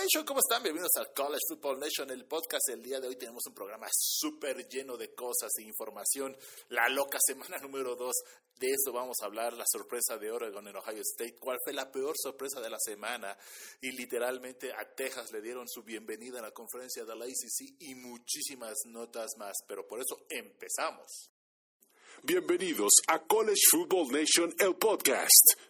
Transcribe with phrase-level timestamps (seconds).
[0.00, 0.62] Nation, ¿cómo están?
[0.62, 2.70] Bienvenidos al College Football Nation, el podcast.
[2.70, 6.34] El día de hoy tenemos un programa súper lleno de cosas e información.
[6.70, 8.14] La loca semana número 2,
[8.60, 9.52] de eso vamos a hablar.
[9.52, 11.36] La sorpresa de Oregon en Ohio State.
[11.38, 13.36] ¿Cuál fue la peor sorpresa de la semana?
[13.82, 17.94] Y literalmente a Texas le dieron su bienvenida a la conferencia de la ACC y
[17.94, 19.52] muchísimas notas más.
[19.68, 21.30] Pero por eso empezamos.
[22.22, 25.69] Bienvenidos a College Football Nation, el podcast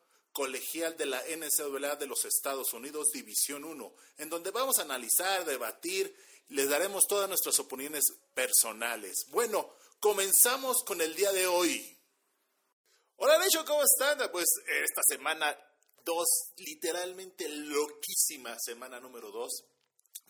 [0.31, 5.45] colegial de la NCAA de los Estados Unidos, División 1, en donde vamos a analizar,
[5.45, 6.15] debatir
[6.51, 8.03] les daremos todas nuestras opiniones
[8.33, 9.25] personales.
[9.29, 11.97] Bueno, comenzamos con el día de hoy.
[13.15, 14.29] Hola, Necho, ¿cómo están?
[14.31, 14.47] Pues
[14.83, 15.57] esta semana
[16.03, 19.63] dos, literalmente loquísima semana número dos.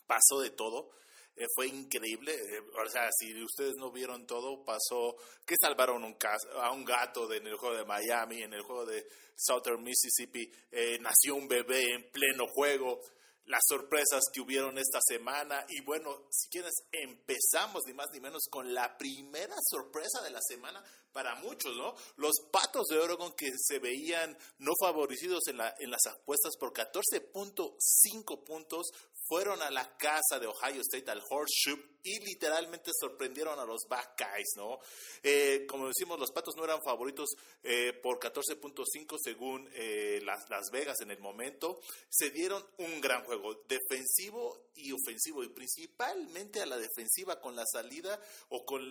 [0.06, 0.92] Pasó de todo.
[1.36, 2.34] Eh, fue increíble.
[2.34, 5.16] Eh, o sea, si ustedes no vieron todo, pasó
[5.46, 6.18] que salvaron un
[6.62, 10.52] a un gato en el juego de Miami, en el juego de Southern Mississippi.
[10.72, 13.02] Eh, nació un bebé en pleno juego
[13.46, 15.66] las sorpresas que hubieron esta semana.
[15.70, 20.40] Y bueno, si quieres, empezamos ni más ni menos con la primera sorpresa de la
[20.42, 21.96] semana para muchos, ¿no?
[22.18, 26.74] Los patos de Oregon que se veían no favorecidos en, la, en las apuestas por
[26.74, 28.88] 14.5 puntos
[29.28, 34.54] fueron a la casa de Ohio State, al Horseshoe, y literalmente sorprendieron a los Buckeyes,
[34.58, 34.80] ¿no?
[35.24, 37.30] Eh, como decimos, los Patos no eran favoritos
[37.64, 41.80] eh, por 14.5 según eh, las, las Vegas en el momento.
[42.10, 47.66] Se dieron un gran juego, defensivo y ofensivo, y principalmente a la defensiva con la
[47.72, 48.82] salida o con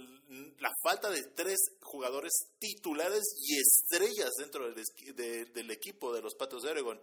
[0.59, 2.09] la falta de tres jugadores
[2.58, 7.00] titulares y estrellas dentro del, equipo de los Patos de Oregon.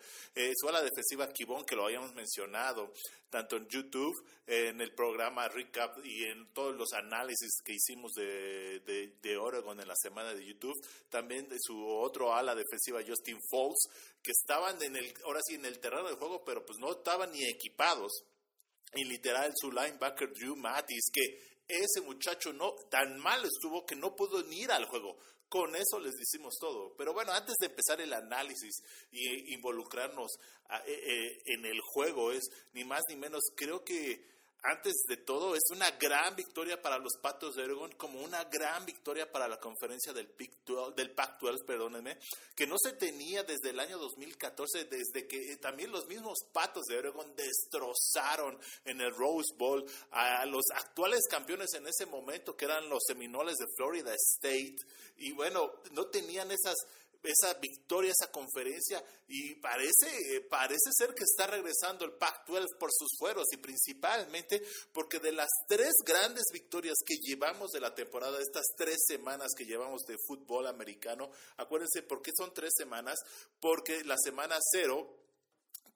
[0.55, 2.91] su ala defensiva, Kibon, que lo habíamos mencionado,
[3.29, 4.15] tanto en YouTube,
[4.45, 8.79] en el programa Recap y en todos los análisis que hicimos de,
[9.21, 10.75] de, Oregon en la semana de YouTube,
[11.09, 13.87] también de su otro ala defensiva, Justin Falls,
[14.23, 17.31] que estaban en el, ahora sí en el terreno de juego, pero pues no estaban
[17.31, 18.11] ni equipados.
[18.93, 24.15] Y literal su linebacker Drew Mattis, que ese muchacho no tan mal estuvo que no
[24.15, 25.17] pudo ni ir al juego.
[25.49, 26.93] Con eso les decimos todo.
[26.97, 30.29] Pero bueno, antes de empezar el análisis y involucrarnos
[30.85, 34.36] eh, eh, en el juego, es ni más ni menos, creo que
[34.67, 38.85] antes de todo, es una gran victoria para los Patos de Oregon, como una gran
[38.85, 40.29] victoria para la conferencia del,
[40.95, 42.17] del Pac-12, perdónenme,
[42.55, 46.85] que no se tenía desde el año 2014, desde que eh, también los mismos Patos
[46.87, 52.65] de Oregon destrozaron en el Rose Bowl a los actuales campeones en ese momento, que
[52.65, 54.77] eran los Seminoles de Florida State.
[55.17, 56.75] Y bueno, no tenían esas
[57.27, 63.09] esa victoria, esa conferencia, y parece, parece ser que está regresando el Pac-12 por sus
[63.17, 64.61] fueros, y principalmente
[64.93, 69.65] porque de las tres grandes victorias que llevamos de la temporada, estas tres semanas que
[69.65, 73.19] llevamos de fútbol americano, acuérdense, ¿por qué son tres semanas?
[73.59, 75.26] Porque la semana cero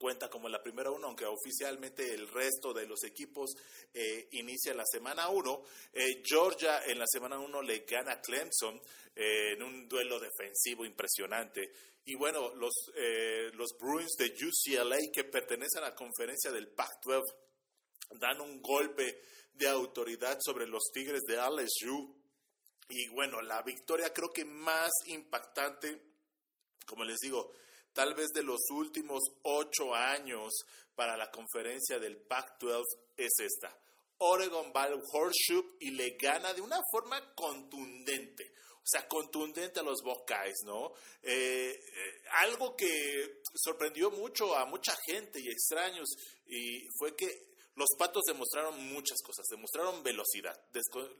[0.02, 3.54] cuenta como la primera uno, aunque oficialmente el resto de los equipos
[3.94, 5.62] eh, inicia la semana uno.
[5.92, 8.82] Eh, Georgia en la semana uno le gana a Clemson
[9.14, 11.72] eh, en un duelo defensivo impresionante.
[12.04, 12.72] Y bueno, los,
[13.52, 17.22] los Bruins de UCLA que pertenecen a la conferencia del Pac-12
[18.18, 22.12] dan un golpe de autoridad sobre los Tigres de LSU.
[22.88, 26.02] Y bueno, la victoria creo que más impactante,
[26.86, 27.52] como les digo,
[27.92, 30.52] tal vez de los últimos ocho años
[30.94, 32.84] para la conferencia del Pac-12
[33.16, 33.76] es esta.
[34.18, 38.52] Oregon va al Horseshoe y le gana de una forma contundente.
[38.76, 40.92] O sea, contundente a los Buckeyes, ¿no?
[41.22, 46.08] Eh, eh, algo que sorprendió mucho a mucha gente y extraños
[46.46, 50.58] y fue que los Patos demostraron muchas cosas, demostraron velocidad,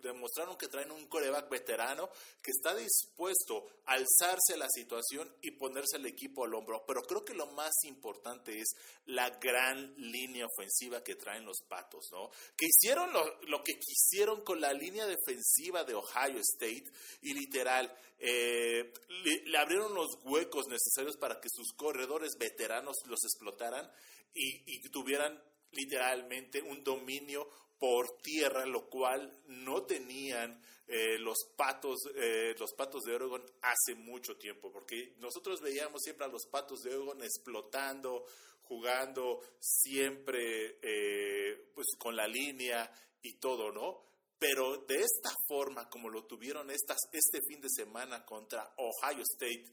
[0.02, 2.10] demostraron que traen un coreback veterano
[2.42, 6.84] que está dispuesto a alzarse la situación y ponerse el equipo al hombro.
[6.86, 8.74] Pero creo que lo más importante es
[9.06, 12.28] la gran línea ofensiva que traen los Patos, ¿no?
[12.56, 16.84] Que hicieron lo, que quisieron con la línea defensiva de Ohio State
[17.22, 23.90] y literal eh, le, abrieron los huecos necesarios para que sus corredores veteranos los explotaran
[24.34, 25.38] y tuvieran
[25.72, 27.48] literalmente un dominio
[27.78, 33.94] por tierra, lo cual no tenían eh, los patos, eh, los patos de Oregon hace
[33.94, 38.24] mucho tiempo, porque nosotros veíamos siempre a los patos de Oregon explotando,
[38.62, 42.90] jugando siempre eh, pues con la línea
[43.22, 44.12] y todo, ¿no?
[44.42, 49.66] pero de esta forma como lo tuvieron estas, este fin de semana contra Ohio State,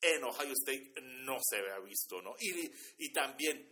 [0.00, 2.34] en Ohio State no se había visto, ¿no?
[2.40, 2.72] Y,
[3.04, 3.68] y también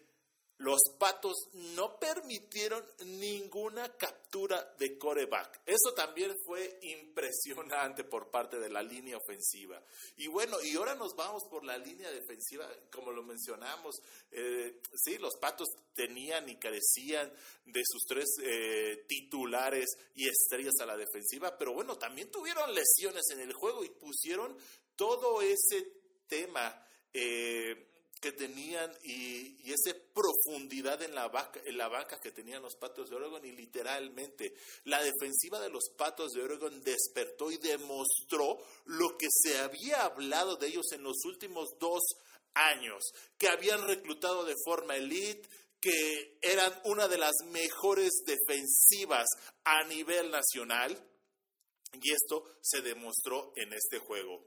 [0.63, 5.61] los Patos no permitieron ninguna captura de coreback.
[5.67, 9.83] Eso también fue impresionante por parte de la línea ofensiva.
[10.17, 14.01] Y bueno, y ahora nos vamos por la línea defensiva, como lo mencionamos.
[14.31, 17.33] Eh, sí, los Patos tenían y carecían
[17.65, 23.25] de sus tres eh, titulares y estrellas a la defensiva, pero bueno, también tuvieron lesiones
[23.33, 24.57] en el juego y pusieron
[24.95, 25.89] todo ese
[26.29, 26.87] tema.
[27.13, 27.92] Eh,
[28.23, 32.77] que tenían y, y esa profundidad en la, vaca, en la banca que tenían los
[32.77, 34.55] Patos de Oregon y literalmente
[34.85, 40.55] la defensiva de los Patos de Oregon despertó y demostró lo que se había hablado
[40.55, 42.01] de ellos en los últimos dos
[42.55, 43.03] años,
[43.37, 45.49] que habían reclutado de forma elite,
[45.81, 49.27] que eran una de las mejores defensivas
[49.65, 50.97] a nivel nacional
[52.01, 54.47] y esto se demostró en este juego.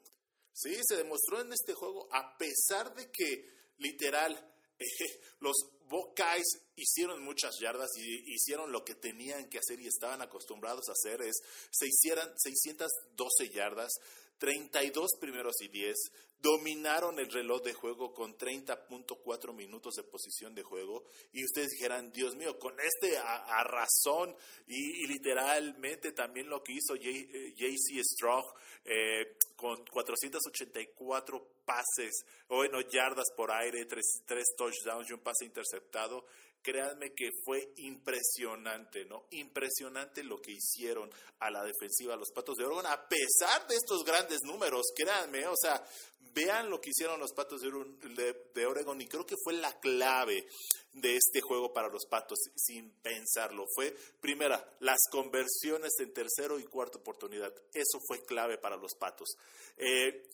[0.53, 4.37] Sí, se demostró en este juego a pesar de que literal,
[5.39, 5.55] los
[5.87, 10.93] Buckeyes hicieron muchas yardas y hicieron lo que tenían que hacer y estaban acostumbrados a
[10.93, 11.37] hacer, es
[11.71, 13.91] se hicieran 612 yardas,
[14.37, 15.95] 32 primeros y 10,
[16.41, 21.03] dominaron el reloj de juego con 30.4 minutos de posición de juego
[21.33, 24.35] y ustedes dijeran, Dios mío, con este a, razón
[24.67, 28.45] y, literalmente también lo que hizo JC Strong
[28.85, 35.45] eh, con 484 pases, o bueno, yardas por aire, tres, tres touchdowns y un pase
[35.45, 36.25] interceptado,
[36.65, 39.27] créanme que fue impresionante, ¿no?
[39.29, 44.03] Impresionante lo que hicieron a la defensiva los Patos de Oregon, a pesar de estos
[44.03, 45.85] grandes números, créanme, o sea,
[46.33, 50.47] vean lo que hicieron los Patos de, Oregon y creo que fue la clave
[50.91, 53.65] de este juego para los Patos, sin pensarlo.
[53.75, 57.53] Fue, primera, las conversiones en tercero y cuarta oportunidad.
[57.73, 59.35] Eso fue clave para los Patos.
[59.77, 60.27] Eh,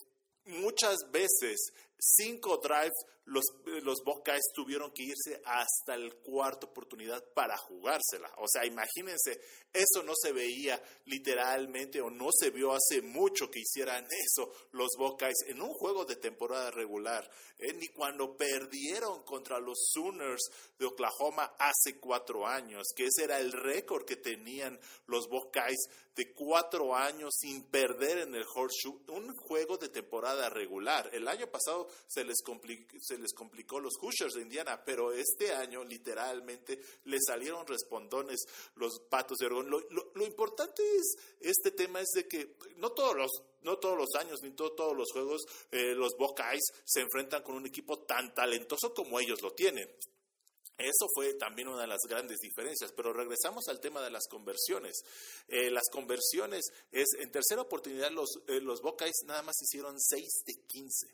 [0.46, 3.44] muchas veces cinco drives, los,
[3.84, 8.28] los Buckeyes tuvieron que irse hasta el cuarta oportunidad para jugársela.
[8.38, 9.40] O sea, imagínense,
[9.72, 14.90] eso no se veía literalmente o no se vio hace mucho que hicieran eso los
[14.98, 17.72] Buckeyes en un juego de temporada regular, ¿eh?
[17.74, 23.52] ni cuando perdieron contra los Sooners de Oklahoma hace cuatro años, que ese era el
[23.52, 29.78] récord que tenían los Buckeyes de cuatro años sin perder en el Horseshoe, un juego
[29.78, 31.08] de temporada regular.
[31.12, 32.38] El año pasado se les,
[33.00, 38.40] se les complicó los Hoosiers de Indiana, pero este año literalmente le salieron respondones
[38.76, 39.70] los patos de Oregon.
[39.70, 43.30] Lo, importante es, este tema es de que no todos los
[43.62, 47.66] no todos los años ni todos los juegos eh, los Buckeyes se enfrentan con un
[47.66, 49.88] equipo tan talentoso como ellos lo tienen.
[50.78, 55.02] Eso fue también una de las grandes diferencias, pero regresamos al tema de las conversiones.
[55.46, 60.44] Eh, las conversiones es, en tercera oportunidad los, eh, los Buckeyes nada más hicieron 6
[60.46, 61.06] de 15.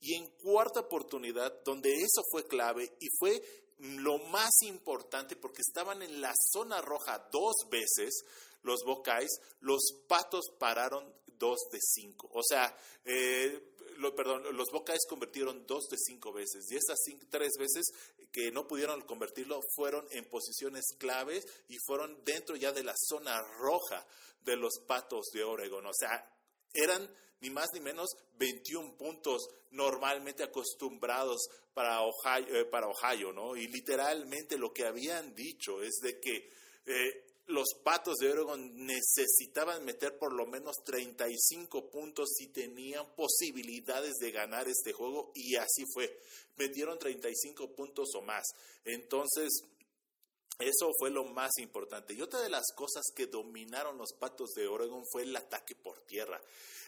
[0.00, 3.42] Y en cuarta oportunidad, donde eso fue clave y fue
[3.78, 8.24] lo más importante porque estaban en la zona roja dos veces,
[8.62, 12.28] los Buckeyes, los Patos pararon dos de cinco.
[12.32, 13.74] O sea, eh,
[14.16, 16.98] perdón, los Buckeyes convirtieron dos de cinco veces y esas
[17.30, 17.84] tres veces
[18.32, 23.40] que no pudieron convertirlo fueron en posiciones claves y fueron dentro ya de la zona
[23.58, 24.06] roja
[24.40, 25.86] de los Patos de Oregon.
[25.86, 26.28] O sea,
[26.72, 27.08] eran
[27.44, 28.08] ni más ni menos
[28.38, 33.54] 21 puntos normalmente acostumbrados para Ohio, eh, para Ohio, ¿no?
[33.54, 36.50] Y literalmente lo que habían dicho es de que
[36.86, 44.14] eh, los Patos de Oregon necesitaban meter por lo menos 35 puntos si tenían posibilidades
[44.14, 46.18] de ganar este juego y así fue.
[46.56, 48.44] Metieron 35 puntos o más.
[48.86, 49.50] Entonces,
[50.58, 52.14] eso fue lo más importante.
[52.14, 55.98] Y otra de las cosas que dominaron los Patos de Oregon fue el ataque por
[56.06, 56.40] tierra.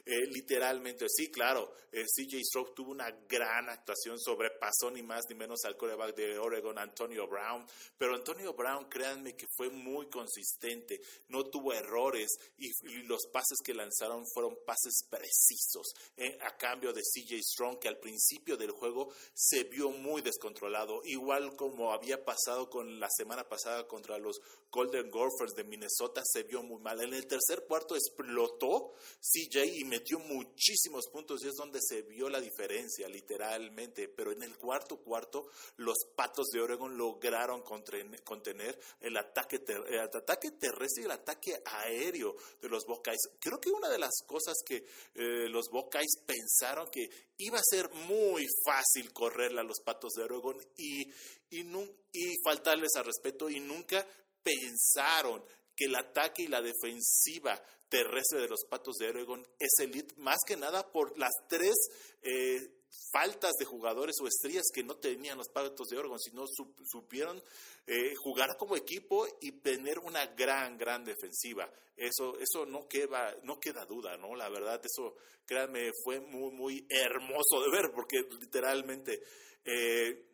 [0.09, 5.35] Eh, literalmente, sí, claro, eh, CJ Stroke tuvo una gran actuación, sobrepasó ni más ni
[5.35, 7.67] menos al coreback de Oregon, Antonio Brown,
[7.99, 12.71] pero Antonio Brown, créanme que fue muy consistente, no tuvo errores y,
[13.09, 17.99] los pases que lanzaron fueron pases precisos, eh, a cambio de CJ Strong, que al
[17.99, 23.89] principio del juego se vio muy descontrolado, igual como había pasado con la semana pasada
[23.89, 27.01] contra los Golden Gophers de Minnesota, se vio muy mal.
[27.01, 32.03] En el tercer cuarto explotó CJ y me metió muchísimos puntos y es donde se
[32.03, 34.09] vio la diferencia, literalmente.
[34.09, 41.05] Pero en el cuarto cuarto, los patos de Oregon lograron contener el ataque, terrestre y
[41.05, 43.31] el ataque aéreo de los Buckeyes.
[43.41, 44.77] Creo que una de las cosas que
[45.15, 50.25] eh, los Buckeyes pensaron que iba a ser muy fácil correrle a los patos de
[50.25, 51.11] Oregon y,
[51.51, 54.07] y faltarles al respeto y nunca
[54.43, 55.43] pensaron
[55.77, 60.39] que el ataque y la defensiva terrestre de los Patos de Oregon es elite, más
[60.47, 61.75] que nada por las tres
[62.23, 62.71] eh,
[63.13, 66.45] faltas de jugadores o estrellas que no tenían los Patos de Oregon, sino
[66.85, 67.43] supieron
[67.87, 71.71] eh, jugar como equipo y tener una gran, gran defensiva.
[71.97, 74.35] Eso, eso no queda, no queda duda, ¿no?
[74.35, 75.17] La verdad, eso,
[75.47, 79.23] créanme, fue muy, muy hermoso de ver, porque literalmente
[79.65, 80.27] eh,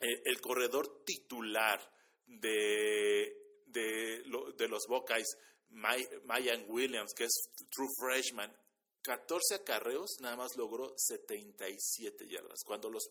[0.00, 1.80] el corredor titular
[2.26, 3.45] de,
[3.76, 5.36] de, los Buckeyes
[5.70, 8.54] Mayan Williams, que es true freshman,
[9.02, 12.64] 14 acarreos, nada más logró 77 yardas.
[12.64, 13.08] Cuando los,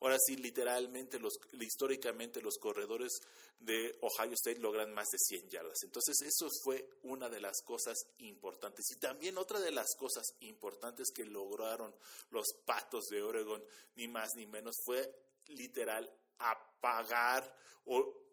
[0.00, 3.12] ahora sí, literalmente, los, históricamente los corredores
[3.58, 5.78] de Ohio State logran más de 100 yardas.
[5.84, 8.90] Entonces, eso fue una de las cosas importantes.
[8.90, 11.94] Y también otra de las cosas importantes que lograron
[12.30, 15.10] los Patos de Oregon, ni más ni menos, fue
[15.46, 17.56] literal apagar
[17.86, 18.27] o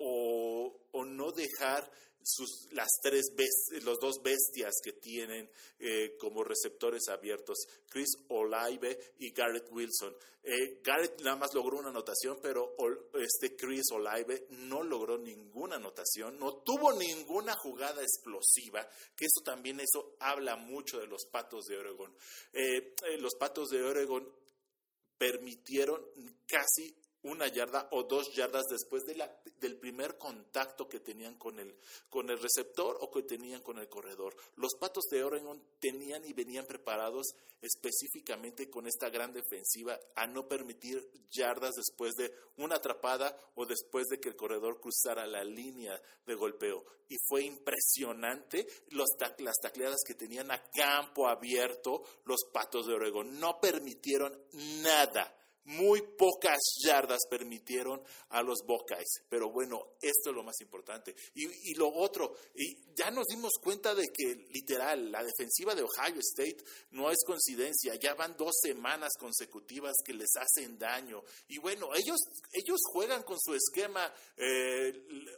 [0.00, 0.76] o,
[1.06, 1.90] no dejar
[2.22, 3.32] sus, las tres
[3.82, 10.14] los dos bestias que tienen eh, como receptores abiertos, Chris Olive y Garrett Wilson.
[10.42, 12.74] Eh, Garrett nada más logró una anotación, pero
[13.14, 19.80] este Chris Olive no logró ninguna anotación, no tuvo ninguna jugada explosiva, que eso también
[19.80, 22.14] eso habla mucho de los Patos de Oregon.
[22.52, 24.26] Eh, los Patos de Oregon
[25.18, 26.02] permitieron
[26.46, 31.58] casi una yarda o dos yardas después de la, del primer contacto que tenían con
[31.58, 31.76] el,
[32.08, 34.34] con el receptor o que tenían con el corredor.
[34.56, 40.48] Los Patos de Oregon tenían y venían preparados específicamente con esta gran defensiva a no
[40.48, 46.00] permitir yardas después de una atrapada o después de que el corredor cruzara la línea
[46.24, 46.84] de golpeo.
[47.08, 49.08] Y fue impresionante los,
[49.38, 53.38] las tacleadas que tenían a campo abierto los Patos de Oregon.
[53.38, 54.32] No permitieron
[54.82, 55.36] nada
[55.70, 59.22] muy pocas yardas permitieron a los Buckeyes.
[59.28, 61.14] Pero bueno, esto es lo más importante.
[61.34, 66.20] Y, lo otro, y ya nos dimos cuenta de que literal, la defensiva de Ohio
[66.20, 67.94] State no es coincidencia.
[67.94, 71.22] Ya van dos semanas consecutivas que les hacen daño.
[71.48, 72.18] Y bueno, ellos,
[72.52, 74.92] ellos juegan con su esquema eh,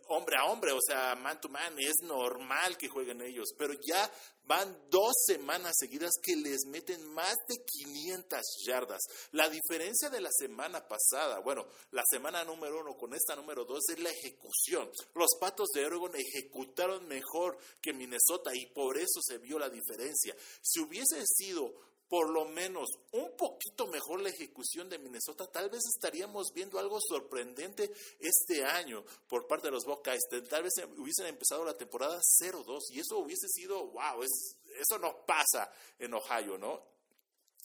[0.08, 1.74] hombre a hombre, o sea, man to man.
[1.78, 3.50] Es normal que jueguen ellos.
[3.56, 4.10] Pero ya
[4.44, 9.00] Van dos semanas seguidas que les meten más de 500 yardas.
[9.30, 13.88] La diferencia de la semana pasada, bueno, la semana número uno con esta número dos
[13.88, 14.90] es la ejecución.
[15.14, 20.34] Los Patos de Oregon ejecutaron mejor que Minnesota y por eso se vio la diferencia.
[20.60, 25.80] Si hubiese sido por lo menos un poquito mejor la ejecución de Minnesota, tal vez
[25.96, 27.90] estaríamos viendo algo sorprendente
[28.20, 30.20] este año por parte de los Buckeyes.
[30.46, 35.72] Tal vez hubiesen empezado la temporada 0-2 y eso hubiese sido, wow, eso no pasa
[35.98, 36.82] en Ohio, ¿no?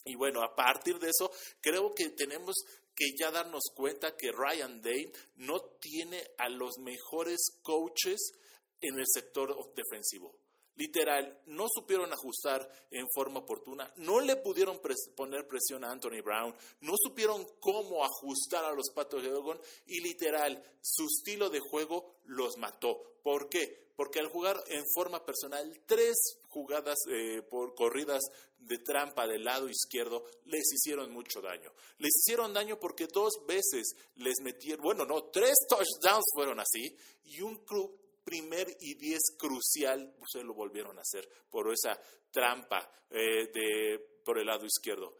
[0.05, 2.55] Y bueno, a partir de eso, creo que tenemos
[2.95, 8.31] que ya darnos cuenta que Ryan Day no tiene a los mejores coaches
[8.79, 10.46] en el sector defensivo.
[10.77, 14.79] Literal, no supieron ajustar en forma oportuna, no le pudieron
[15.15, 20.01] poner presión a Anthony Brown, no supieron cómo ajustar a los Patos de Oregon y
[20.01, 23.17] literal, su estilo de juego los mató.
[23.23, 23.87] ¿Por qué?
[23.95, 26.15] Porque al jugar en forma personal tres
[26.49, 28.21] jugadas eh, por corridas
[28.59, 31.71] de trampa del lado izquierdo les hicieron mucho daño.
[31.97, 37.41] Les hicieron daño porque dos veces les metieron, bueno, no, tres touchdowns fueron así y
[37.41, 41.97] un club primer y diez crucial, ustedes lo volvieron a hacer por esa
[42.29, 45.17] trampa eh, de, por el lado izquierdo.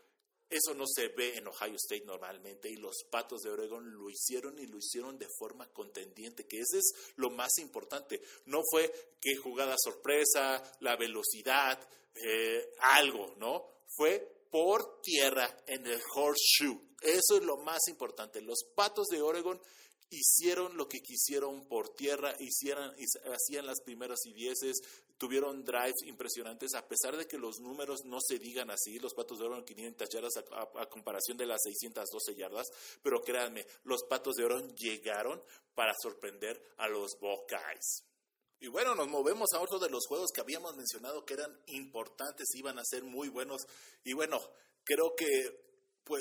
[0.50, 4.60] Eso no se ve en Ohio State normalmente y los Patos de Oregon lo hicieron
[4.60, 8.22] y lo hicieron de forma contendiente, que ese es lo más importante.
[8.46, 11.80] No fue que jugada sorpresa, la velocidad,
[12.14, 13.68] eh, algo, ¿no?
[13.96, 16.82] Fue por tierra en el horseshoe.
[17.02, 18.42] Eso es lo más importante.
[18.42, 19.62] Los Patos de Oregon
[20.10, 22.94] hicieron lo que quisieron por tierra, hicieran,
[23.34, 24.82] hacían las primeras y dieces,
[25.18, 29.40] tuvieron drives impresionantes, a pesar de que los números no se digan así, los Patos
[29.40, 32.68] de Oro 500 yardas a, comparación de las 612 yardas,
[33.02, 35.42] pero créanme, los Patos de Oro llegaron
[35.74, 38.04] para sorprender a los Buckeyes.
[38.60, 42.48] Y bueno, nos movemos a otro de los juegos que habíamos mencionado que eran importantes,
[42.56, 43.62] iban a ser muy buenos.
[44.04, 44.40] Y bueno,
[44.84, 45.67] creo que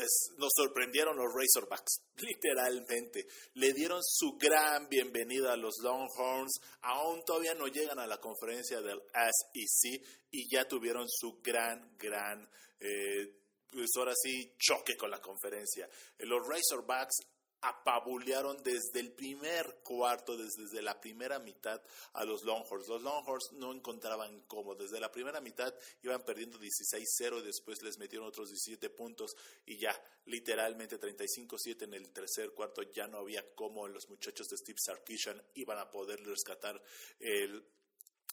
[0.06, 3.26] pues nos sorprendieron los Razorbacks, literalmente.
[3.54, 8.80] Le dieron su gran bienvenida a los Longhorns, aún todavía no llegan a la conferencia
[8.80, 12.48] del SEC y ya tuvieron su gran, gran,
[12.78, 13.34] eh,
[13.72, 15.88] pues ahora sí, choque con la conferencia.
[16.18, 17.16] Los Razorbacks
[17.68, 21.80] apabulearon desde el primer cuarto, desde, la primera mitad
[22.12, 22.88] a los Longhorns.
[22.88, 24.74] Los Longhorns no encontraban cómo.
[24.74, 29.78] Desde la primera mitad iban perdiendo 16-0 y después les metieron otros 17 puntos y
[29.78, 29.94] ya
[30.26, 35.40] literalmente 35-7 en el tercer cuarto ya no había cómo los muchachos de Steve Sarkisian
[35.54, 36.80] iban a poder rescatar
[37.20, 37.64] el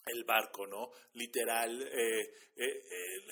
[0.06, 0.90] el barco, ¿no?
[1.14, 2.20] Literal, eh,
[2.56, 2.82] eh,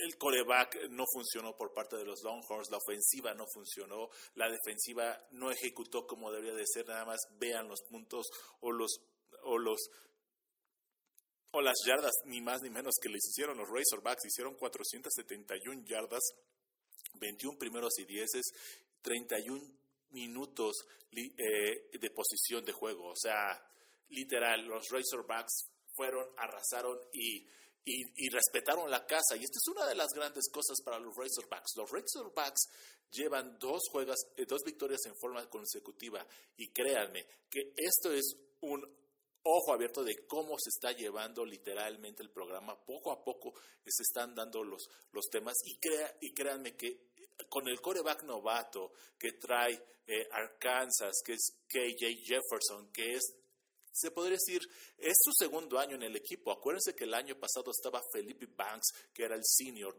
[0.05, 5.21] el coreback no funcionó por parte de los Longhorns, la ofensiva no funcionó, la defensiva
[5.33, 8.26] no ejecutó como debería de ser, nada más vean los puntos
[8.61, 9.00] o los
[9.45, 9.91] o los
[11.52, 16.23] o las yardas ni más ni menos que les hicieron los Razorbacks, hicieron 471 yardas,
[17.21, 18.47] 21 primeros y dieces,
[19.02, 19.61] 31
[20.11, 23.62] minutos eh, de posición de juego, o sea,
[24.09, 27.46] literal, los Razorbacks fueron, arrasaron y,
[27.84, 29.37] y, respetaron la casa.
[29.37, 31.72] Y esta es una de las grandes cosas para los Razorbacks.
[31.76, 32.68] Los Razorbacks
[33.11, 38.82] llevan dos, juegas, eh, dos victorias en forma consecutiva y créanme que esto es un
[39.44, 42.78] ojo abierto de cómo se está llevando literalmente el programa.
[42.84, 47.12] Poco a poco se están dando los, los temas y, crea, y créanme que
[47.49, 53.34] con el coreback novato que trae eh, Arkansas, que es KJ Jefferson, que es
[53.92, 54.62] se podría decir,
[54.99, 56.50] es su segundo año en el equipo.
[56.50, 59.96] Acuérdense que el año pasado estaba Felipe Banks, que era el senior,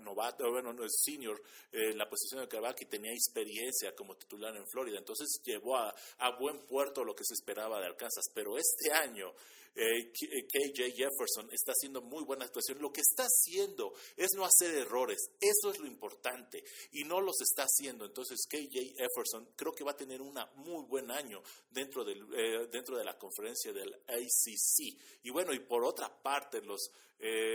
[0.00, 1.42] novato, bueno, no es senior,
[1.72, 4.98] en la posición de quarterback y tenía experiencia como titular en Florida.
[4.98, 8.26] Entonces llevó a, a buen puerto lo que se esperaba de Arkansas.
[8.34, 9.32] Pero este año
[9.74, 12.80] eh, KJ eh, Jefferson está haciendo muy buena actuación.
[12.80, 15.30] Lo que está haciendo es no hacer errores.
[15.40, 16.64] Eso es lo importante.
[16.92, 18.04] Y no los está haciendo.
[18.04, 22.96] Entonces KJ Jefferson creo que va a tener un muy buen año dentro, eh, dentro
[22.96, 24.98] de la conferencia del ACC.
[25.22, 26.90] Y bueno, y por otra parte, los,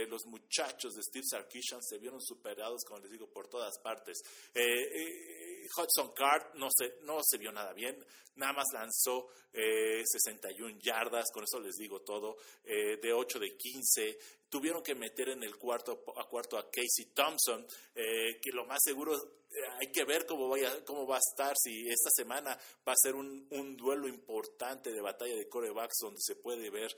[0.08, 4.22] los muchachos de Steve Sarkisian se vieron superados, como les digo, por todas partes.
[4.54, 7.96] Hudson Card no se, no se vio nada bien,
[8.36, 14.18] nada más lanzó 61 yardas, con eso les digo todo, eh, de 8 de 15.
[14.48, 18.78] Tuvieron que meter en el cuarto a cuarto a Casey Thompson, eh, que lo más
[18.82, 22.58] seguro eh, hay que ver cómo, vaya, cómo va a estar, si esta semana
[22.88, 26.96] va a ser un, un duelo importante de batalla de corebacks donde se puede ver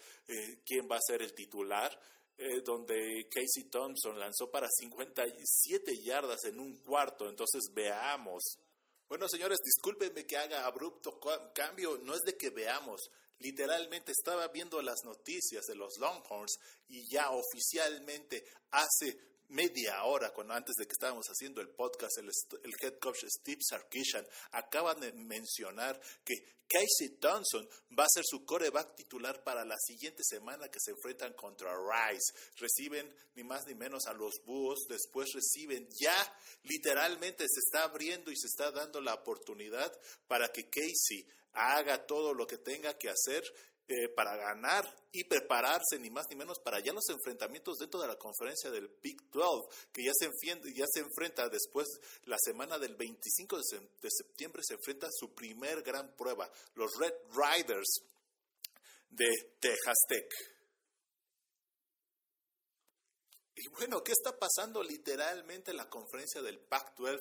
[0.65, 1.99] quién va a ser el titular.
[2.65, 7.29] donde Casey Thompson lanzó para 57 yardas en un cuarto.
[7.29, 8.59] Entonces veamos.
[9.09, 11.19] Bueno, señores, discúlpenme que haga abrupto
[11.55, 11.99] cambio.
[12.05, 17.31] No es de que veamos, Literalmente estaba viendo las noticias de los Longhorns y ya
[17.31, 19.17] oficialmente hace
[19.49, 24.27] media hora, cuando antes de que estábamos haciendo el podcast, el, head coach Steve Sarkisian
[24.53, 26.35] acaba de mencionar que
[26.69, 27.67] Casey Thompson
[27.99, 32.35] va a ser su coreback titular para la siguiente semana que se enfrentan contra Rice.
[32.57, 38.31] Reciben ni más ni menos a los Búhos, después reciben ya literalmente se está abriendo
[38.31, 39.93] y se está dando la oportunidad
[40.27, 43.43] para que Casey haga todo lo que tenga que hacer
[43.91, 48.07] eh, para ganar y prepararse ni más ni menos para ya los enfrentamientos dentro de
[48.07, 50.31] la conferencia del Big 12, que ya se,
[50.75, 51.89] ya se enfrenta después,
[52.27, 58.03] la semana del 25 de, septiembre se enfrenta su primer gran prueba, los Red Riders
[59.09, 60.31] de Texas Tech.
[63.57, 67.19] Y bueno, ¿qué está pasando literalmente en la conferencia del Pac-12?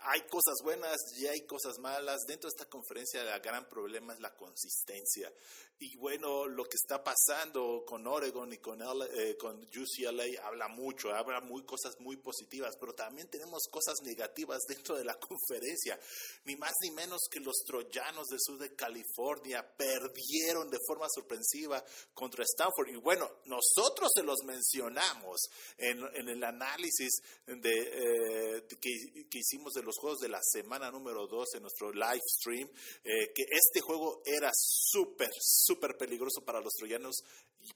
[0.00, 2.20] Hay cosas buenas y hay cosas malas.
[2.26, 5.32] Dentro de esta conferencia el gran problema es la consistencia.
[5.80, 11.14] Y bueno, lo que está pasando con Oregon y con, eh, con UCLA habla mucho,
[11.14, 15.98] habla muy cosas muy positivas, pero también tenemos cosas negativas dentro de la conferencia.
[16.44, 21.84] Ni más ni menos que los troyanos del sur de California perdieron de forma sorpresiva
[22.12, 22.88] contra Stanford.
[22.88, 25.42] Y bueno, nosotros se los mencionamos
[25.76, 30.90] en, en el análisis de, eh, que, que hicimos de los juegos de la semana
[30.90, 32.68] número 2 en nuestro live stream,
[33.04, 37.16] eh, que este juego era súper, súper peligroso para los troyanos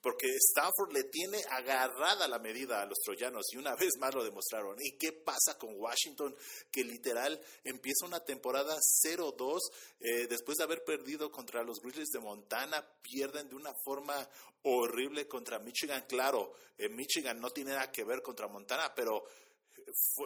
[0.01, 4.25] porque Stanford le tiene agarrada la medida a los troyanos y una vez más lo
[4.25, 4.77] demostraron.
[4.81, 6.35] ¿Y qué pasa con Washington?
[6.71, 9.59] Que literal empieza una temporada 0-2
[10.01, 14.29] eh, después de haber perdido contra los Grizzlies de Montana, pierden de una forma
[14.65, 16.05] horrible contra Michigan.
[16.07, 19.25] Claro, eh, Michigan no tiene nada que ver contra Montana, pero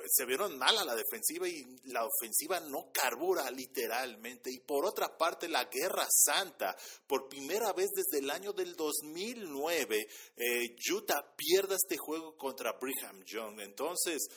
[0.09, 4.51] se vieron mal a la defensiva y la ofensiva no carbura literalmente.
[4.51, 10.09] Y por otra parte, la Guerra Santa, por primera vez desde el año del 2009,
[10.37, 13.61] eh, Utah pierde este juego contra Brigham Young.
[13.61, 14.29] Entonces,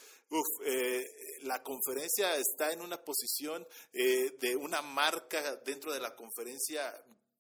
[0.66, 1.06] eh,
[1.42, 6.94] la conferencia está en una posición eh, de una marca dentro de la conferencia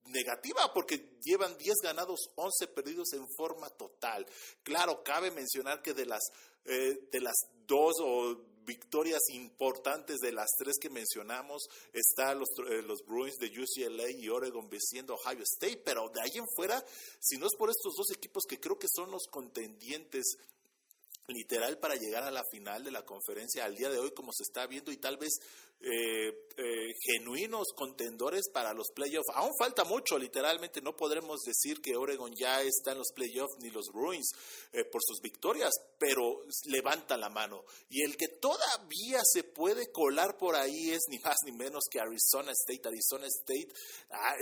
[0.09, 4.25] negativa porque llevan 10 ganados, 11 perdidos en forma total.
[4.63, 6.23] Claro, cabe mencionar que de las,
[6.65, 7.35] eh, de las
[7.67, 11.67] dos o victorias importantes de las tres que mencionamos.
[11.91, 16.37] Está los, eh, los Bruins de UCLA y Oregon venciendo Ohio State, pero de ahí
[16.37, 16.83] en fuera,
[17.19, 20.37] si no es por estos dos equipos que creo que son los contendientes
[21.29, 24.43] literal para llegar a la final de la conferencia al día de hoy como se
[24.43, 25.39] está viendo y tal vez
[25.81, 29.29] eh, eh, genuinos contendores para los playoffs.
[29.33, 33.69] Aún falta mucho, literalmente no podremos decir que Oregon ya está en los playoffs ni
[33.69, 34.27] los Bruins
[34.73, 37.63] eh, por sus victorias, pero levanta la mano.
[37.89, 42.01] Y el que todavía se puede colar por ahí es ni más ni menos que
[42.01, 42.89] Arizona State.
[42.89, 43.71] Arizona State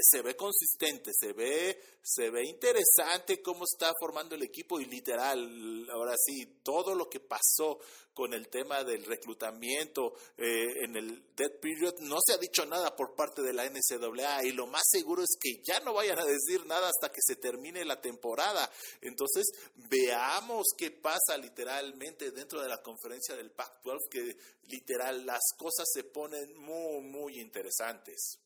[0.02, 5.88] se ve consistente, se ve, se ve interesante cómo está formando el equipo y literal,
[5.92, 7.80] ahora sí, todo lo que pasó
[8.14, 13.16] con el tema del reclutamiento en el dead period, no se ha dicho nada por
[13.16, 16.66] parte de la NCAA y lo más seguro es que ya no vayan a decir
[16.66, 18.72] nada hasta que se termine la temporada.
[19.02, 24.38] Entonces, veamos qué pasa literalmente dentro de la conferencia del Pac-12, que
[24.68, 28.40] literal las cosas se ponen muy, muy interesantes.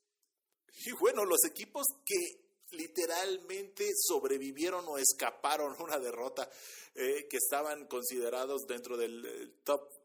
[0.85, 6.49] Y bueno, los equipos que literalmente sobrevivieron o escaparon una derrota
[6.95, 10.01] eh, que estaban considerados dentro del eh, top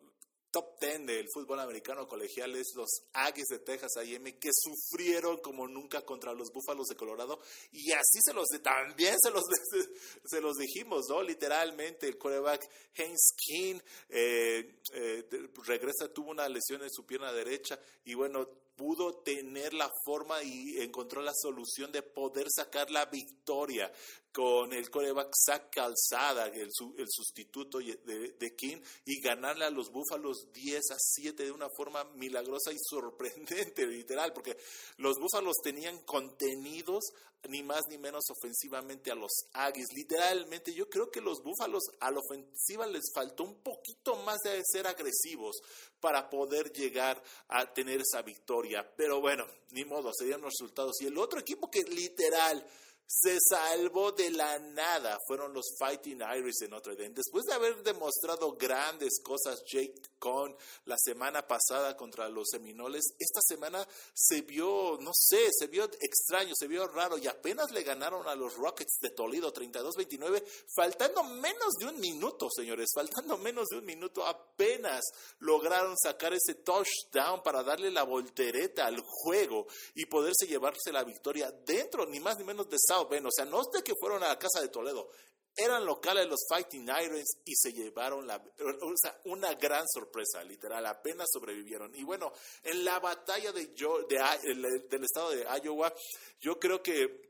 [0.56, 5.68] top 10 del fútbol americano colegial es los Aggies de Texas A&M que sufrieron como
[5.68, 7.40] nunca contra los Búfalos de Colorado.
[7.72, 9.42] Y así se los también se los
[10.24, 14.80] se los dijimos no literalmente el quarterback Haynes King eh,
[15.66, 20.78] regresa tuvo una lesión en su pierna derecha y bueno pudo tener la forma y
[20.80, 23.90] encontró la solución de poder sacar la victoria
[24.36, 29.90] con el coreback Zach Calzada, el, el sustituto de, de, King, y ganarle a los
[29.90, 34.58] Búfalos 10 a 7 de una forma milagrosa y sorprendente, literal, porque
[34.98, 37.04] los Búfalos tenían contenidos
[37.48, 39.88] ni más ni menos ofensivamente a los Aggies.
[39.94, 44.60] Literalmente, yo creo que los Búfalos a la ofensiva les faltó un poquito más de
[44.70, 45.56] ser agresivos
[46.00, 48.88] para poder llegar a tener esa victoria.
[48.96, 51.00] Pero bueno, ni modo, serían los resultados.
[51.00, 52.64] Y el otro equipo que literal
[53.06, 55.18] se salvó de la nada.
[55.26, 57.14] Fueron los Fighting Irish en Notre Dame.
[57.14, 63.40] Después de haber demostrado grandes cosas Jake Cohn la semana pasada contra los Seminoles, esta
[63.42, 68.26] semana se vio, no sé, se vio extraño, se vio raro y apenas le ganaron
[68.28, 70.42] a los Rockets de Toledo 32-29,
[70.74, 75.04] faltando menos de un minuto, señores, faltando menos de un minuto, apenas
[75.40, 81.50] lograron sacar ese touchdown para darle la voltereta al juego y poderse llevarse la victoria
[81.64, 84.38] dentro, ni más ni menos de o sea, no es de que fueron a la
[84.38, 85.10] casa de Toledo,
[85.56, 90.84] eran locales los Fighting Irons y se llevaron la, o sea, una gran sorpresa, literal,
[90.84, 91.94] apenas sobrevivieron.
[91.94, 92.32] Y bueno,
[92.62, 95.94] en la batalla de, del estado de Iowa,
[96.40, 97.26] yo creo que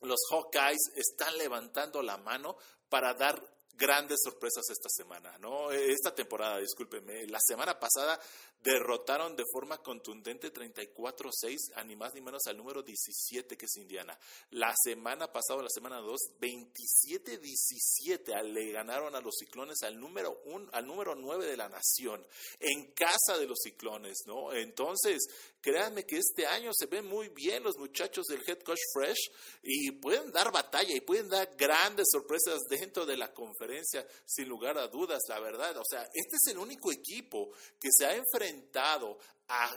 [0.00, 2.56] los Hawkeyes están levantando la mano
[2.88, 3.42] para dar
[3.78, 5.70] grandes sorpresas esta semana, ¿no?
[5.70, 7.26] Esta temporada, discúlpeme.
[7.28, 8.18] La semana pasada
[8.62, 13.76] derrotaron de forma contundente 34-6 a ni más ni menos al número 17 que es
[13.76, 14.18] Indiana.
[14.50, 20.68] La semana pasada, la semana 2, 27-17 le ganaron a los Ciclones al número un,
[20.72, 22.26] al número 9 de la nación
[22.58, 24.52] en casa de los Ciclones, ¿no?
[24.52, 25.28] Entonces,
[25.68, 29.30] créanme que este año se ven muy bien los muchachos del head coach Fresh
[29.62, 34.78] y pueden dar batalla y pueden dar grandes sorpresas dentro de la conferencia sin lugar
[34.78, 35.76] a dudas, la verdad.
[35.76, 39.76] O sea, este es el único equipo que se ha enfrentado a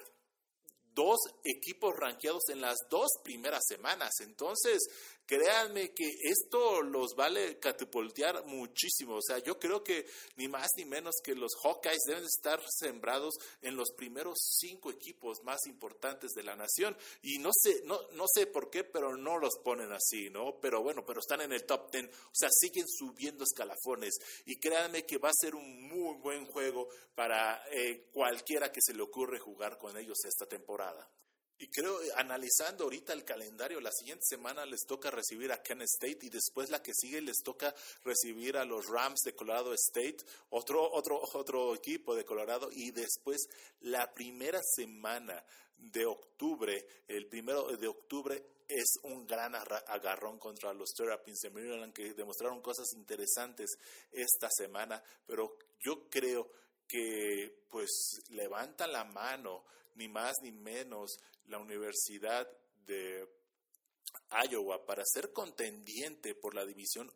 [0.93, 4.11] dos equipos rankeados en las dos primeras semanas.
[4.21, 4.79] Entonces,
[5.25, 9.15] créanme que esto los vale catapultear muchísimo.
[9.15, 10.05] O sea, yo creo que
[10.35, 15.43] ni más ni menos que los Hawkeyes deben estar sembrados en los primeros cinco equipos
[15.43, 16.97] más importantes de la nación.
[17.21, 20.59] Y no sé, no, no sé por qué, pero no los ponen así, ¿no?
[20.59, 22.07] Pero bueno, pero están en el top ten.
[22.07, 24.15] O sea, siguen subiendo escalafones.
[24.45, 28.93] Y créanme que va a ser un muy buen juego para eh, cualquiera que se
[28.93, 31.09] le ocurre jugar con ellos esta temporada.
[31.61, 35.83] Y creo, eh, analizando ahorita el calendario, la siguiente semana les toca recibir a Kent
[35.83, 40.25] State y después la que sigue les toca recibir a los Rams de Colorado State,
[40.49, 43.47] otro, otro, otro equipo de Colorado, y después
[43.81, 45.45] la primera semana
[45.77, 51.93] de octubre, el primero de octubre es un gran agarrón contra los Terrapins de Maryland
[51.93, 53.77] que demostraron cosas interesantes
[54.11, 56.49] esta semana, pero yo creo
[56.87, 59.63] que pues levantan la mano
[59.95, 61.19] ni más ni menos
[61.51, 62.49] la Universidad
[62.85, 63.27] de
[64.49, 67.11] Iowa para ser contendiente por la división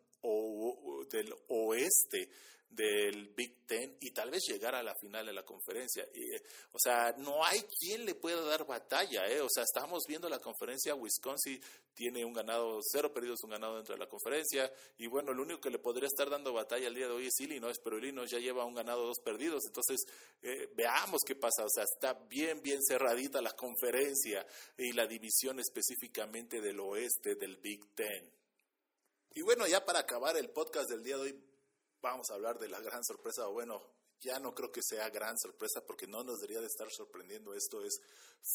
[1.10, 2.30] del oeste
[2.76, 6.06] del Big Ten y tal vez llegar a la final de la conferencia.
[6.72, 9.42] o sea, no hay quien le pueda dar batalla, ¿eh?
[9.42, 11.60] O sea, estamos viendo la conferencia, Wisconsin
[11.94, 15.62] tiene un ganado, cero perdidos, un ganado dentro de la conferencia, y bueno, el único
[15.62, 18.40] que le podría estar dando batalla el día de hoy es Illinois, pero Illinois ya
[18.40, 20.06] lleva un ganado, dos perdidos, entonces
[20.42, 24.46] eh, veamos qué pasa, o sea, está bien, bien cerradita la conferencia
[24.78, 28.30] y la división específicamente del oeste del Big Ten.
[29.38, 31.45] Y bueno, ya para acabar el podcast del día de hoy,
[32.06, 33.82] vamos a hablar de la gran sorpresa, o bueno,
[34.20, 37.84] ya no creo que sea gran sorpresa porque no nos debería de estar sorprendiendo esto,
[37.84, 38.00] es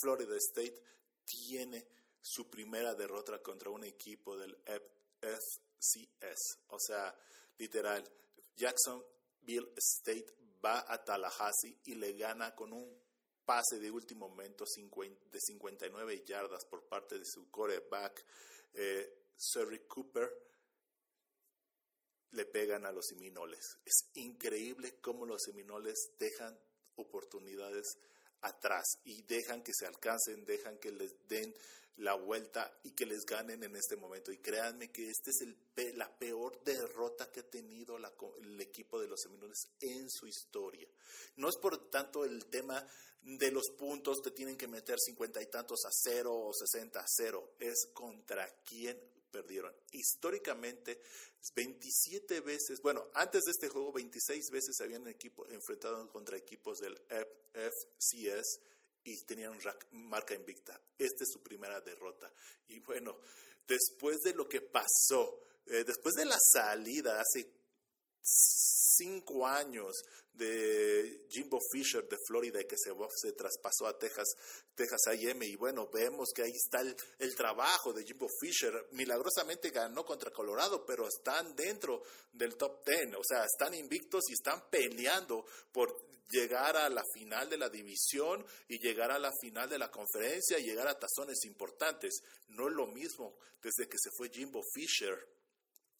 [0.00, 0.80] Florida State
[1.24, 1.84] tiene
[2.20, 4.56] su primera derrota contra un equipo del
[5.20, 6.58] FCS.
[6.68, 7.12] O sea,
[7.58, 8.08] literal,
[8.56, 10.32] Jacksonville State
[10.64, 13.02] va a Tallahassee y le gana con un
[13.44, 18.24] pase de último momento de 59 yardas por parte de su coreback,
[18.74, 19.26] eh,
[19.88, 20.49] Cooper.
[22.32, 23.78] Le pegan a los Seminoles.
[23.84, 26.58] Es increíble cómo los Seminoles dejan
[26.96, 27.98] oportunidades
[28.42, 31.54] atrás y dejan que se alcancen, dejan que les den
[31.96, 34.32] la vuelta y que les ganen en este momento.
[34.32, 39.08] Y créanme que esta es el, la peor derrota que ha tenido el equipo de
[39.08, 40.88] los Seminoles en su historia.
[41.36, 42.86] No es por tanto el tema
[43.22, 47.06] de los puntos, te tienen que meter cincuenta y tantos a cero o sesenta a
[47.06, 48.98] cero, es contra quién
[49.30, 49.74] perdieron.
[49.92, 51.00] Históricamente,
[51.54, 56.96] 27 veces, bueno, antes de este juego, 26 veces se habían enfrentado contra equipos del
[57.08, 58.60] FCS
[59.04, 59.58] y tenían
[59.92, 60.80] marca invicta.
[60.98, 62.32] Esta es su primera derrota.
[62.68, 63.18] Y bueno,
[63.66, 67.59] después de lo que pasó, eh, después de la salida hace
[68.22, 70.02] cinco años
[70.32, 74.28] de Jimbo Fisher de Florida que se, traspasó a Texas,
[74.74, 78.88] Texas AM y bueno, vemos que ahí está el, el, trabajo de Jimbo Fisher.
[78.92, 82.02] Milagrosamente ganó contra Colorado, pero están dentro
[82.32, 85.94] del top ten, o sea, están invictos y están peleando por
[86.30, 90.58] llegar a la final de la división y llegar a la final de la conferencia
[90.58, 92.22] y llegar a tazones importantes.
[92.48, 95.18] No es lo mismo desde que se fue Jimbo Fisher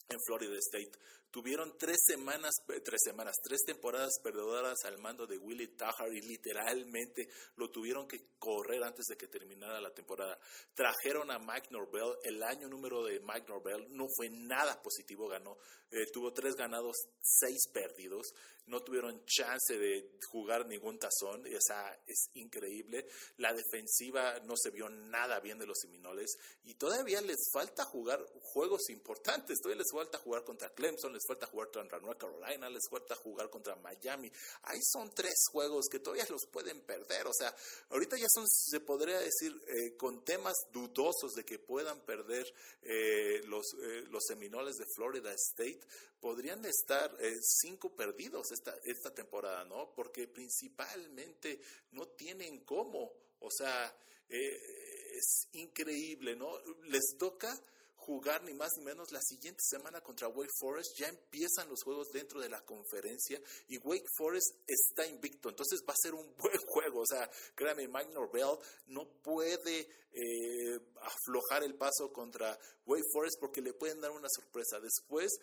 [0.09, 0.93] en Florida State.
[1.31, 6.21] Tuvieron tres semanas, eh, tres semanas, tres temporadas perdedoras al mando de Willie Tahar y
[6.23, 10.37] literalmente lo tuvieron que correr antes de que terminara la temporada.
[10.75, 15.57] Trajeron a Mike Norvell, el año número de Mike Norvell no fue nada positivo, ganó,
[15.93, 18.35] eh, tuvo tres ganados, seis perdidos,
[18.67, 23.07] no tuvieron chance de jugar ningún tazón, o sea, es increíble.
[23.39, 28.25] La defensiva no se vio nada bien de los Seminoles y todavía les falta jugar
[28.41, 32.89] juegos importantes, todavía les falta jugar contra Clemson, les falta jugar contra North Carolina, les
[32.89, 34.33] falta jugar contra Miami.
[34.63, 37.27] Ahí son tres juegos que todavía los pueden perder.
[37.27, 37.55] O sea,
[37.91, 42.47] ahorita ya son, se podría decir, eh, con temas dudosos de que puedan perder
[42.83, 45.81] eh, los, eh, los Seminoles de Florida State,
[46.21, 49.95] podrían estar cinco perdidos esta, esta temporada, ¿no?
[49.95, 51.61] Porque principalmente
[51.93, 53.13] no tienen cómo.
[53.41, 53.97] O sea,
[54.29, 56.59] es increíble, ¿no?
[56.85, 57.59] Les toca
[58.01, 60.97] jugar ni más ni menos la siguiente semana contra Wake Forest.
[60.97, 65.49] Ya empiezan los juegos dentro de la conferencia y Wake Forest está invicto.
[65.49, 67.01] Entonces va a ser un buen juego.
[67.01, 68.59] O sea, créame, Mike Norvell
[68.89, 74.81] no puede eh, aflojar el paso contra Wake Forest porque le pueden dar una sorpresa.
[74.81, 75.39] Después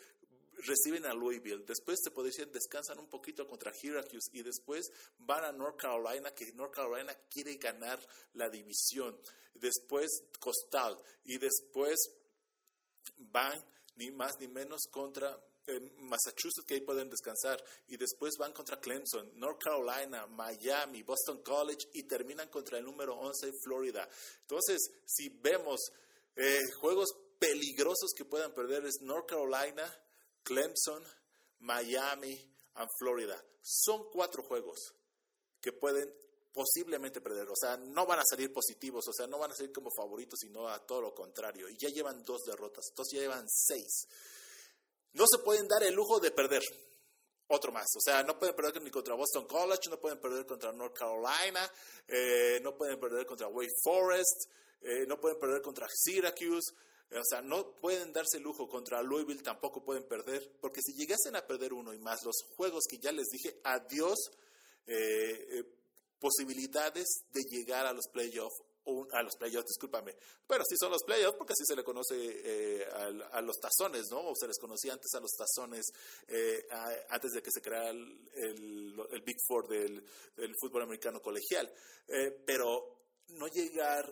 [0.66, 5.44] reciben a Louisville, después se puede decir descansan un poquito contra Syracuse y después van
[5.44, 8.00] a North Carolina, que North Carolina quiere ganar
[8.34, 9.16] la división,
[9.54, 11.96] después Costal y después
[13.18, 13.64] van
[13.96, 18.80] ni más ni menos contra eh, Massachusetts, que ahí pueden descansar, y después van contra
[18.80, 24.08] Clemson, North Carolina, Miami, Boston College, y terminan contra el número 11, Florida.
[24.42, 25.92] Entonces, si vemos
[26.36, 29.84] eh, juegos peligrosos que puedan perder, es North Carolina,
[30.44, 31.04] Clemson,
[31.60, 33.44] Miami y Florida.
[33.62, 34.94] Son cuatro juegos
[35.62, 36.14] que pueden
[36.58, 39.72] posiblemente perder, o sea, no van a salir positivos, o sea, no van a salir
[39.72, 41.70] como favoritos, sino a todo lo contrario.
[41.70, 44.08] Y ya llevan dos derrotas, entonces ya llevan seis.
[45.14, 46.64] No se pueden dar el lujo de perder
[47.50, 50.72] otro más, o sea, no pueden perder ni contra Boston College, no pueden perder contra
[50.72, 51.72] North Carolina,
[52.08, 54.50] eh, no pueden perder contra Wake Forest,
[54.82, 56.74] eh, no pueden perder contra Syracuse.
[57.10, 61.46] O sea, no pueden darse lujo contra Louisville, tampoco pueden perder, porque si llegasen a
[61.48, 64.18] perder uno y más los juegos que ya les dije, adiós,
[64.88, 65.64] eh,
[66.20, 68.58] posibilidades de llegar a los playoffs
[69.12, 70.16] a los playoffs, discúlpame,
[70.48, 72.86] pero sí son los playoffs porque así se le conoce eh,
[73.32, 74.30] a, los tazones, ¿no?
[74.30, 75.86] O se les conocía antes a los tazones,
[76.28, 76.66] eh,
[77.10, 80.04] antes de que se creara el, Big Four del,
[80.60, 81.72] fútbol americano colegial.
[82.08, 84.06] Eh, pero no llegar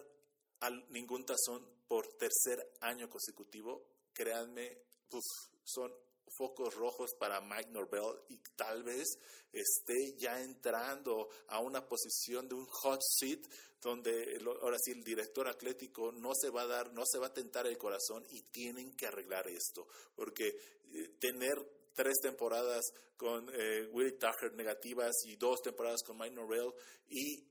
[0.60, 4.78] a ningún tazón por tercer año consecutivo, créanme,
[5.10, 5.24] pues
[5.64, 5.94] son
[6.38, 9.18] focos rojos para Mike Norvell y tal vez
[9.52, 13.40] esté ya entrando a una posición de un hot seat
[13.82, 17.34] donde ahora sí el director atlético no se va a dar, no se va a
[17.34, 21.54] tentar el corazón y tienen que arreglar esto, porque eh, tener
[21.94, 22.84] tres temporadas
[23.16, 26.74] con eh, Willie Tucker negativas y dos temporadas con Mike Norvell
[27.08, 27.48] y,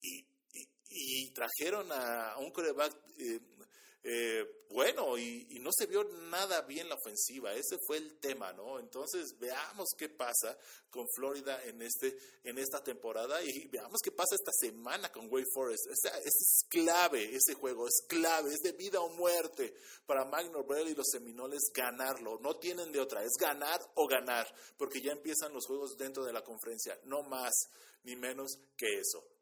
[0.00, 3.40] y, trajeron a, un coreback eh,
[4.06, 8.78] eh, bueno, y, no se vio nada bien la ofensiva, ese fue el tema, ¿no?
[8.78, 10.58] Entonces veamos qué pasa
[10.90, 15.46] con Florida en, este, en esta temporada y veamos qué pasa esta semana con Wake
[15.54, 15.86] Forest.
[15.86, 20.94] Es, clave ese juego, es clave, es de vida o muerte para Mike Norvell y
[20.94, 22.38] los Seminoles ganarlo.
[22.42, 26.32] No tienen de otra, es ganar o ganar, porque ya empiezan los juegos dentro de
[26.34, 27.54] la conferencia, no más
[28.02, 29.33] ni menos que eso.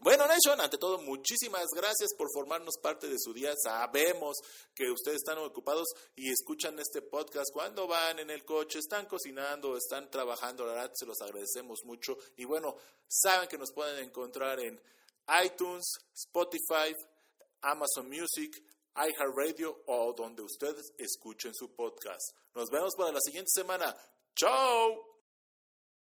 [0.00, 3.54] Bueno, Nation, ante todo, muchísimas gracias por formarnos parte de su día.
[3.56, 4.36] Sabemos
[4.74, 9.76] que ustedes están ocupados y escuchan este podcast cuando van en el coche, están cocinando,
[9.76, 10.66] están trabajando.
[10.66, 12.18] La verdad, se los agradecemos mucho.
[12.36, 12.76] Y bueno,
[13.08, 14.80] saben que nos pueden encontrar en
[15.44, 16.94] iTunes, Spotify,
[17.62, 18.62] Amazon Music,
[18.96, 22.36] iHeartRadio o donde ustedes escuchen su podcast.
[22.54, 23.94] Nos vemos para la siguiente semana.
[24.34, 25.13] ¡Chao!